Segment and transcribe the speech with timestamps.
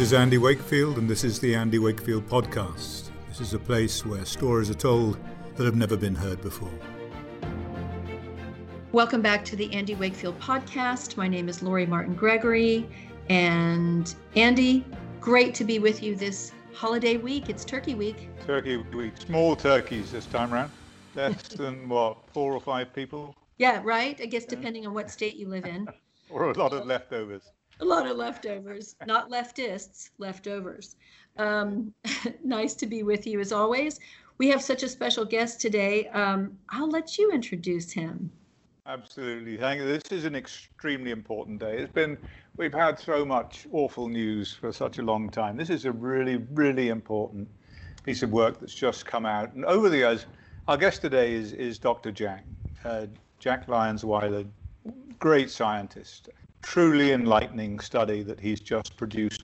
[0.00, 3.10] This is Andy Wakefield, and this is the Andy Wakefield Podcast.
[3.28, 5.18] This is a place where stories are told
[5.56, 6.72] that have never been heard before.
[8.92, 11.18] Welcome back to the Andy Wakefield Podcast.
[11.18, 12.88] My name is Lori Martin Gregory.
[13.28, 14.86] And Andy,
[15.20, 17.50] great to be with you this holiday week.
[17.50, 18.30] It's Turkey Week.
[18.46, 19.12] Turkey Week.
[19.18, 20.70] Small turkeys this time around.
[21.14, 23.36] Less than what, four or five people?
[23.58, 24.18] Yeah, right.
[24.18, 25.86] I guess depending on what state you live in.
[26.30, 27.42] or a lot of leftovers.
[27.80, 30.96] A lot of leftovers, not leftists, leftovers.
[31.38, 31.94] Um,
[32.44, 33.98] nice to be with you as always.
[34.38, 36.08] We have such a special guest today.
[36.08, 38.30] Um, I'll let you introduce him.
[38.86, 39.56] Absolutely.
[39.56, 39.86] Thank you.
[39.86, 41.78] This is an extremely important day.
[41.78, 42.18] It's been,
[42.56, 45.56] we've had so much awful news for such a long time.
[45.56, 47.48] This is a really, really important
[48.02, 49.54] piece of work that's just come out.
[49.54, 50.26] And over the years,
[50.68, 52.10] our guest today is, is Dr.
[52.10, 52.44] Jack,
[52.84, 53.06] uh,
[53.38, 54.44] Jack Lyons-Weiler,
[55.18, 56.30] great scientist,
[56.62, 59.42] truly enlightening study that he's just produced.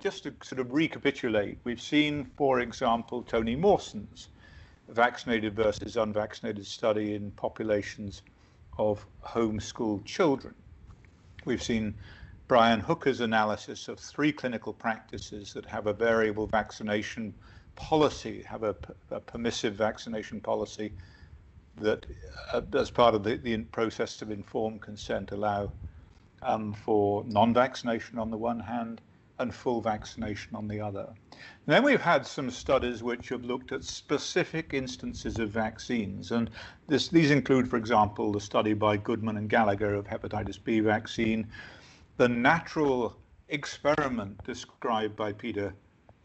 [0.00, 4.28] Just to sort of recapitulate, we've seen, for example, Tony Mawson's
[4.88, 8.22] vaccinated versus unvaccinated study in populations
[8.78, 10.54] of homeschooled children.
[11.44, 11.94] We've seen
[12.46, 17.34] Brian Hooker's analysis of three clinical practices that have a variable vaccination
[17.76, 18.74] policy, have a,
[19.10, 20.92] a permissive vaccination policy
[21.76, 22.06] that,
[22.52, 25.70] uh, as part of the, the process of informed consent, allow
[26.42, 29.00] um, for non-vaccination on the one hand
[29.38, 31.06] and full vaccination on the other.
[31.32, 36.50] And then we've had some studies which have looked at specific instances of vaccines, and
[36.88, 41.46] this, these include, for example, the study by Goodman and Gallagher of hepatitis B vaccine,
[42.16, 43.16] the natural
[43.48, 45.72] experiment described by Peter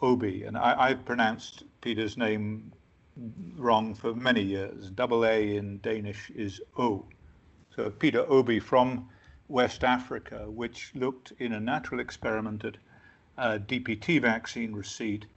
[0.02, 2.74] Aaby, and I, I pronounced Peter's name
[3.56, 4.90] wrong for many years.
[4.90, 7.06] Double A in Danish is O.
[7.76, 9.08] So Peter Aaby from
[9.54, 12.76] West Africa, which looked in a natural experiment at
[13.38, 15.28] uh, DPT vaccine receipt,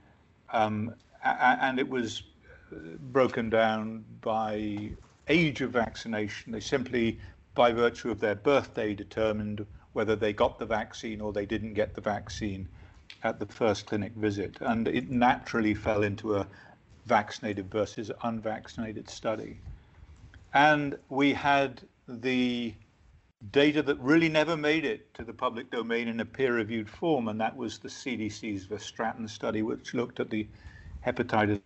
[0.51, 0.91] um,
[1.23, 2.23] and it was
[2.71, 2.77] uh,
[3.11, 4.89] broken down by
[5.27, 6.51] age of vaccination.
[6.51, 7.19] They simply,
[7.53, 9.63] by virtue of their birthday, determined
[9.93, 12.67] whether they got the vaccine or they didn't get the vaccine
[13.23, 14.57] at the first clinic visit.
[14.61, 16.47] And it naturally fell into a
[17.05, 19.59] vaccinated versus unvaccinated study.
[20.55, 22.73] And we had the
[23.51, 27.39] data that really never made it to the public domain in a peer-reviewed form, and
[27.39, 30.47] that was the CDC's Verstraeten study, which looked at the
[31.05, 31.61] hepatitis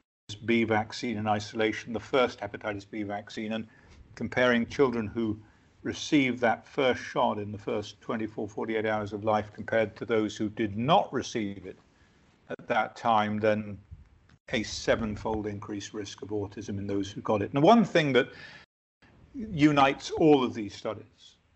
[0.45, 3.67] B vaccine in isolation, the first hepatitis B vaccine, and
[4.15, 5.39] comparing children who
[5.83, 10.35] received that first shot in the first 24, 48 hours of life compared to those
[10.35, 11.79] who did not receive it
[12.49, 13.77] at that time, then
[14.51, 17.51] a sevenfold increased risk of autism in those who got it.
[17.53, 18.29] And one thing that
[19.33, 21.05] unites all of these studies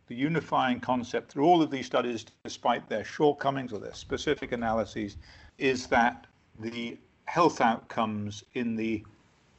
[0.08, 5.18] the unifying concept through all of these studies, despite their shortcomings or their specific analyses,
[5.58, 6.28] is that
[6.60, 9.04] the health outcomes in the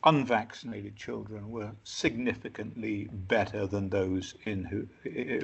[0.04, 4.86] unvaccinated children were significantly better than those in who,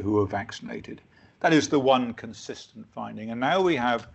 [0.02, 1.00] who were vaccinated.
[1.40, 3.30] That is the one consistent finding.
[3.30, 4.06] And now we have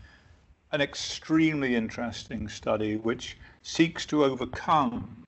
[0.72, 5.26] an extremely interesting study which seeks to overcome,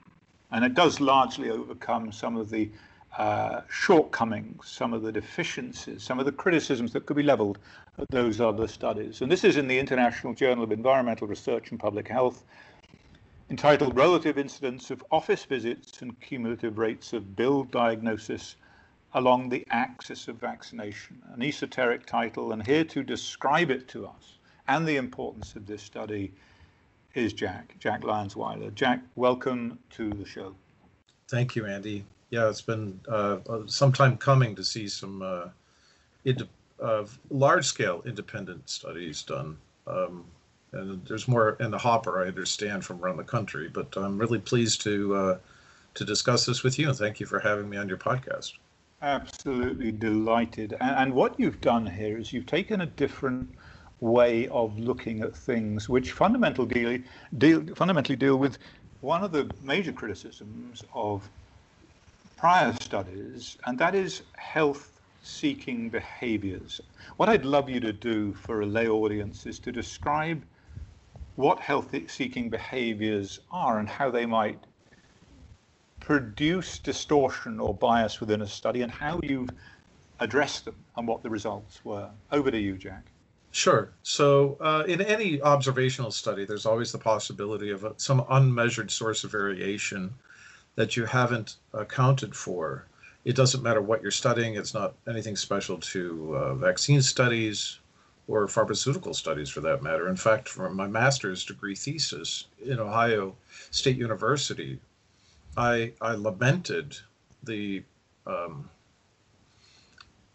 [0.52, 2.72] and it does largely overcome some of the
[3.18, 7.58] uh, shortcomings, some of the deficiencies, some of the criticisms that could be leveled
[7.98, 9.22] at those other studies.
[9.22, 12.44] And this is in the International Journal of Environmental Research and Public Health,
[13.50, 18.56] entitled Relative Incidence of Office Visits and Cumulative Rates of Bill Diagnosis
[19.16, 21.20] Along the Axis of Vaccination.
[21.34, 24.38] An esoteric title, and here to describe it to us
[24.68, 26.32] and the importance of this study
[27.16, 28.70] is Jack, Jack Lyons-Weiler.
[28.70, 30.54] Jack, welcome to the show.
[31.28, 35.50] Thank you, Andy yeah, it's been uh, uh, some time coming to see some uh,
[36.26, 36.48] ind-
[36.82, 39.58] uh, large-scale independent studies done.
[39.88, 40.26] Um,
[40.72, 43.68] and there's more in the hopper, I understand, from around the country.
[43.68, 45.38] But I'm really pleased to uh,
[45.96, 48.54] to discuss this with you, and thank you for having me on your podcast.
[49.02, 50.74] Absolutely delighted.
[50.80, 53.50] And, and what you've done here is you've taken a different
[54.00, 57.00] way of looking at things, which fundamentally deal,
[57.38, 58.58] deal, fundamentally deal with
[59.02, 61.28] one of the major criticisms of
[62.40, 66.80] prior studies, and that is health seeking behaviors.
[67.18, 70.42] What I'd love you to do for a lay audience is to describe
[71.36, 74.58] what health seeking behaviors are and how they might
[76.00, 79.50] produce distortion or bias within a study and how you've
[80.22, 82.10] addressed them and what the results were.
[82.32, 83.12] Over to you, Jack.
[83.52, 83.92] Sure.
[84.04, 89.26] So, uh, in any observational study, there's always the possibility of a, some unmeasured source
[89.26, 90.14] of variation
[90.80, 92.86] that you haven't accounted for.
[93.26, 97.80] It doesn't matter what you're studying, it's not anything special to uh, vaccine studies
[98.30, 100.08] or pharmaceutical studies for that matter.
[100.08, 103.36] In fact, for my master's degree thesis in Ohio
[103.72, 104.80] State University,
[105.58, 106.96] I, I lamented
[107.44, 107.84] the,
[108.26, 108.70] um,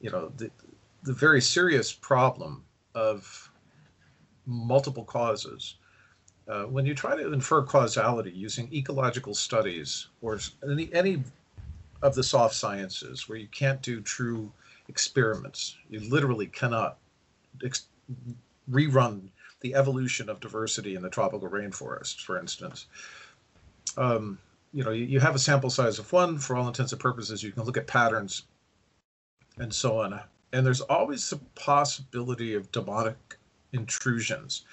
[0.03, 0.51] you know, the,
[1.05, 2.63] the very serious problem
[2.95, 3.51] of
[4.45, 5.77] multiple causes.
[6.47, 11.23] Uh, when you try to infer causality using ecological studies or any, any
[12.03, 14.53] of the soft sciences where you can't do true
[14.89, 16.99] experiments, you literally cannot
[17.65, 17.87] ex-
[18.71, 19.29] rerun
[19.61, 22.87] the evolution of diversity in the tropical rainforests, for instance.
[23.97, 24.39] Um,
[24.75, 27.43] you know, you, you have a sample size of one for all intents and purposes.
[27.43, 28.43] You can look at patterns
[29.57, 30.21] and so on.
[30.53, 33.39] And there's always the possibility of demonic
[33.73, 34.65] intrusions.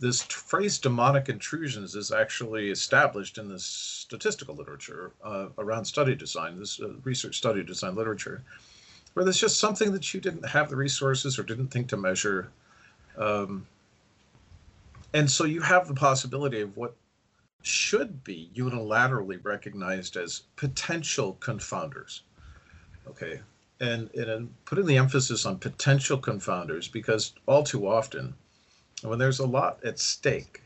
[0.00, 6.58] This phrase demonic intrusions is actually established in the statistical literature uh, around study design,
[6.58, 8.42] this uh, research study design literature,
[9.12, 12.50] where there's just something that you didn't have the resources or didn't think to measure.
[13.18, 13.66] Um,
[15.12, 16.96] and so you have the possibility of what
[17.60, 22.20] should be unilaterally recognized as potential confounders.
[23.06, 23.40] Okay,
[23.80, 28.32] and, and putting the emphasis on potential confounders because all too often,
[29.02, 30.62] when there's a lot at stake,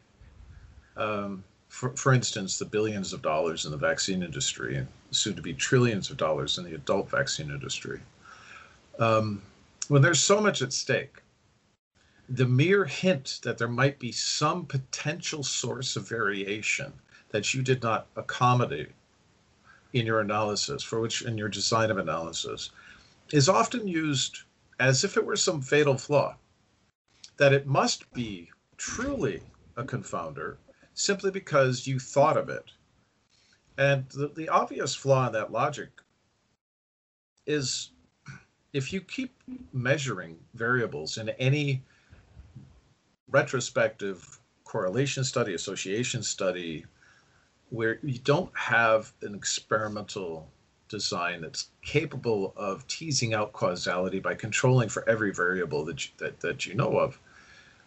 [0.97, 5.53] um, for, for instance, the billions of dollars in the vaccine industry, soon to be
[5.53, 8.01] trillions of dollars in the adult vaccine industry,
[8.99, 9.43] um,
[9.89, 11.23] when there's so much at stake,
[12.29, 16.93] the mere hint that there might be some potential source of variation
[17.31, 18.93] that you did not accommodate
[19.93, 22.71] in your analysis, for which in your design of analysis,
[23.33, 24.39] is often used
[24.81, 26.35] as if it were some fatal flaw,
[27.37, 29.43] that it must be truly
[29.77, 30.57] a confounder
[30.95, 32.71] simply because you thought of it.
[33.77, 35.91] And the, the obvious flaw in that logic
[37.47, 37.91] is
[38.73, 39.35] if you keep
[39.73, 41.83] measuring variables in any
[43.29, 46.85] retrospective correlation study, association study,
[47.71, 50.49] where you don't have an experimental
[50.89, 56.41] design that's capable of teasing out causality by controlling for every variable that you, that,
[56.41, 57.19] that you know of,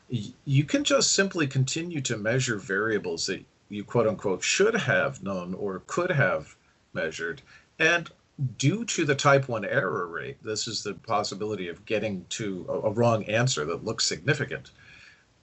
[0.09, 5.53] you can just simply continue to measure variables that you quote unquote should have known
[5.53, 6.55] or could have
[6.93, 7.41] measured.
[7.79, 8.09] And
[8.57, 12.91] due to the type 1 error rate, this is the possibility of getting to a,
[12.91, 14.71] wrong answer that looks significant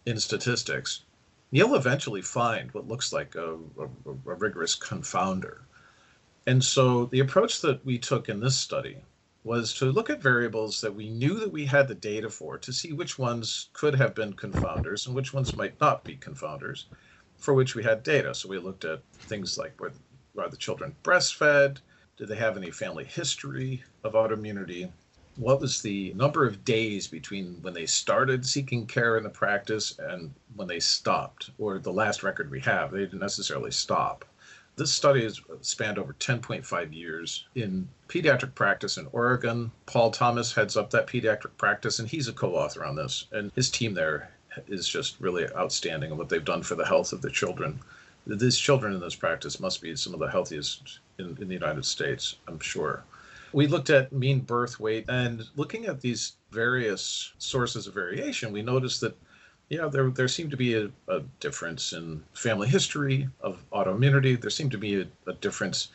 [0.06, 1.02] in statistics.
[1.50, 5.58] You'll eventually find what looks like a, a, a rigorous confounder.
[6.46, 8.99] And so the approach that we took in this study
[9.44, 12.73] was to look at variables that we knew that we had the data for to
[12.73, 16.87] see which ones could have been confounders and which ones might not be confounders
[17.37, 18.35] for which we had data.
[18.35, 19.93] So we looked at things like were,
[20.38, 21.79] are the children breastfed?
[22.17, 24.91] Did they have any family history of autoimmunity?
[25.37, 29.99] What was the number of days between when they started seeking care in the practice
[29.99, 31.50] and when they stopped?
[31.58, 34.25] Or the last record we have, they didn't necessarily stop.
[34.76, 39.71] This study has spanned over 10.5 years in pediatric practice in Oregon.
[39.87, 43.26] Paul Thomas heads up that pediatric practice, and he's a co author on this.
[43.31, 44.31] And his team there
[44.67, 47.81] is just really outstanding in what they've done for the health of the children.
[48.26, 51.85] These children in this practice must be some of the healthiest in, in the United
[51.85, 53.05] States, I'm sure.
[53.53, 58.63] We looked at mean birth weight, and looking at these various sources of variation, we
[58.63, 59.17] noticed that
[59.69, 64.41] yeah, there there seemed to be a, a, difference in family history of autoimmunity.
[64.41, 65.89] There seemed to be a, a, difference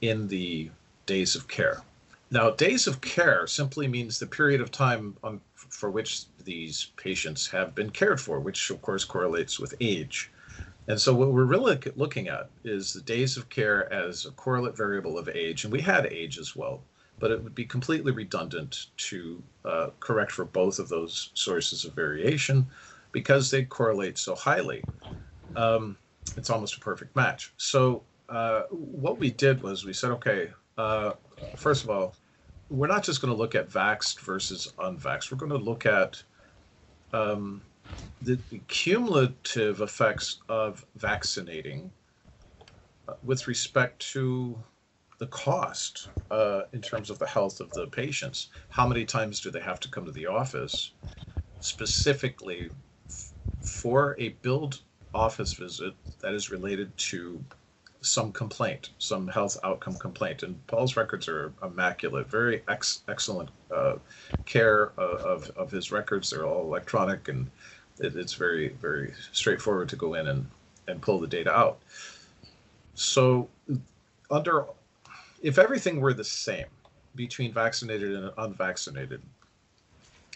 [0.00, 0.70] in the
[1.06, 1.82] days of care.
[2.30, 7.48] Now, days of care simply means the period of time on, for which these patients
[7.48, 10.30] have been cared for, which of course correlates with age.
[10.86, 14.76] And so, what we're really looking at is the days of care as a correlate
[14.76, 16.82] variable of age, and we had age as well,
[17.18, 21.94] but it would be completely redundant to uh, correct for both of those sources of
[21.94, 22.66] variation
[23.12, 24.82] because they correlate so highly.
[25.56, 25.96] Um,
[26.36, 27.52] it's almost a perfect match.
[27.56, 31.12] So uh, what we did was we said, okay, uh,
[31.56, 32.14] first of all,
[32.70, 35.32] we're not just going to look at vaxxed versus unvaxxed.
[35.32, 36.22] We're going to look at
[37.12, 37.62] um,
[38.22, 41.90] the, the, cumulative effects of vaccinating
[43.08, 44.58] uh, with respect to
[45.18, 48.48] the cost uh, in terms of the health of the patients.
[48.68, 50.92] How many times do they have to come to the office?
[51.60, 52.70] Specifically,
[53.60, 54.80] for a billed
[55.14, 57.42] office visit that is related to
[58.00, 60.42] some complaint, some health outcome complaint.
[60.42, 63.96] And Paul's records are immaculate, very ex- excellent uh,
[64.46, 66.30] care of, of his records.
[66.30, 67.50] They're all electronic and
[67.98, 70.46] it, it's very, very straightforward to go in and,
[70.86, 71.78] and pull the data out.
[72.94, 73.48] So,
[74.30, 74.66] under
[75.40, 76.66] if everything were the same
[77.14, 79.22] between vaccinated and unvaccinated,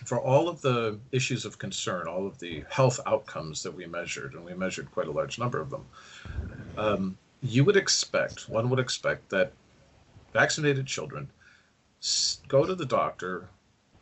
[0.05, 4.35] for all of the issues of concern, all of the health outcomes that we measured,
[4.35, 5.87] and we measured quite a large number of them,
[6.77, 9.53] um, you would expect, one would expect that
[10.33, 11.29] vaccinated children
[12.49, 13.49] go to the doctor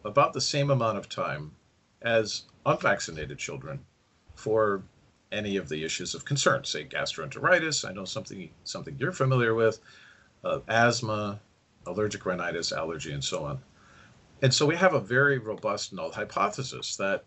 [0.04, 1.52] about the same amount of time
[2.02, 3.78] as unvaccinated children
[4.34, 4.82] for
[5.32, 7.88] any of the issues of concern, say gastroenteritis.
[7.88, 9.80] I know something something you're familiar with,
[10.44, 11.40] uh, asthma,
[11.86, 13.60] allergic rhinitis, allergy, and so on.
[14.42, 17.26] And so we have a very robust null hypothesis that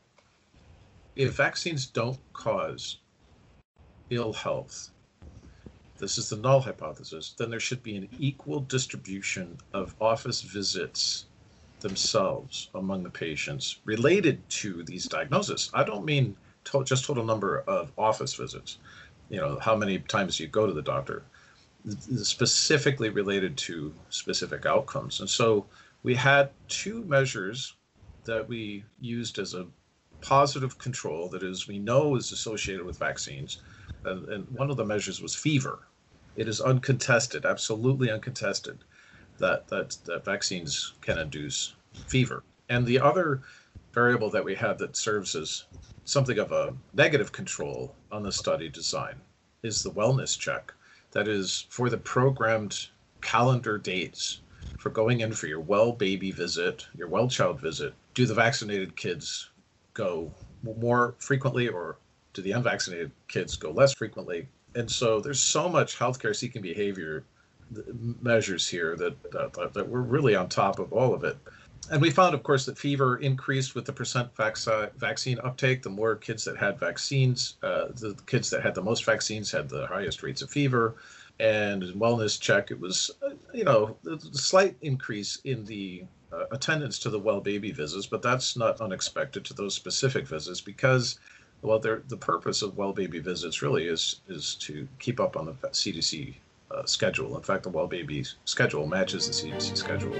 [1.16, 3.00] if vaccines don't cause
[4.10, 4.92] ill health,
[6.00, 11.28] this is the null hypothesis, then there should be an equal distribution of office visits
[11.82, 15.70] themselves among the patients related to these diagnoses.
[15.74, 18.80] I don't mean to- just total number of office visits,
[19.30, 21.28] you know, how many times you go to the doctor,
[22.24, 25.20] specifically related to specific outcomes.
[25.20, 25.70] And so
[26.04, 27.76] we had two measures
[28.26, 29.66] that we used as a
[30.22, 33.62] positive control that is we know is associated with vaccines
[34.06, 35.88] and, and, one of the measures was fever.
[36.36, 38.80] It is uncontested absolutely uncontested
[39.40, 41.76] that, that that vaccines can induce
[42.08, 42.44] fever.
[42.70, 43.42] And the other
[43.94, 45.66] variable that we had that serves as
[46.06, 49.16] something of a negative control on the study design
[49.62, 50.74] is the wellness check.
[51.12, 52.88] That is for the programmed
[53.22, 54.42] calendar dates
[54.84, 58.98] for going in for your well baby visit, your well child visit, do the vaccinated
[58.98, 59.50] kids
[59.94, 60.30] go
[60.62, 61.96] more frequently or
[62.34, 64.46] do the unvaccinated kids go less frequently?
[64.76, 67.24] And so there's so much healthcare seeking behavior
[68.22, 71.38] measures here that, that, that we're really on top of all of it.
[71.90, 74.58] And we found, of course, that fever increased with the percent vac-
[74.98, 75.82] vaccine uptake.
[75.82, 79.70] The more kids that had vaccines, uh, the kids that had the most vaccines had
[79.70, 80.96] the highest rates of fever
[81.40, 87.00] and wellness check, it was, uh, you know, a slight increase in the uh, attendance
[87.00, 91.20] to the well baby visits, but that's not unexpected to those specific visits because,
[91.62, 95.54] well, the purpose of well baby visits really is is to keep up on the
[95.70, 96.36] CDC
[96.72, 97.36] uh, schedule.
[97.38, 100.14] In fact, the well baby schedule matches the CDC schedule.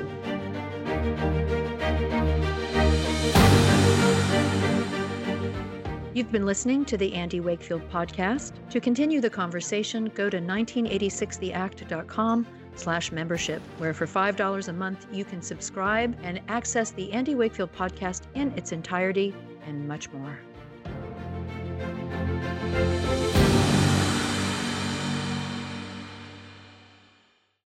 [6.14, 8.52] You've been listening to the Andy Wakefield podcast.
[8.70, 15.26] To continue the conversation, go to 1986theact.com slash membership, where for $5 a month you
[15.26, 19.34] can subscribe and access the Andy Wakefield podcast in its entirety
[19.66, 20.38] and much more.